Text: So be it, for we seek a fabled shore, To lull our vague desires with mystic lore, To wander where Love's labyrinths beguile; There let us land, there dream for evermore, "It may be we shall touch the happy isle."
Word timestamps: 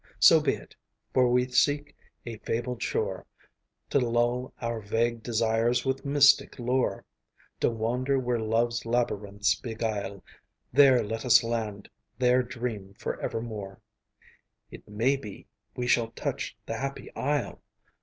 So 0.17 0.39
be 0.41 0.55
it, 0.55 0.75
for 1.13 1.29
we 1.29 1.47
seek 1.49 1.95
a 2.25 2.39
fabled 2.39 2.81
shore, 2.81 3.27
To 3.91 3.99
lull 3.99 4.51
our 4.59 4.81
vague 4.81 5.21
desires 5.21 5.85
with 5.85 6.03
mystic 6.05 6.57
lore, 6.57 7.05
To 7.59 7.69
wander 7.69 8.17
where 8.17 8.39
Love's 8.39 8.83
labyrinths 8.83 9.53
beguile; 9.53 10.23
There 10.73 11.03
let 11.03 11.23
us 11.23 11.43
land, 11.43 11.87
there 12.17 12.41
dream 12.41 12.95
for 12.97 13.21
evermore, 13.21 13.79
"It 14.71 14.87
may 14.87 15.17
be 15.17 15.45
we 15.75 15.85
shall 15.85 16.07
touch 16.09 16.57
the 16.65 16.77
happy 16.77 17.15
isle." 17.15 17.61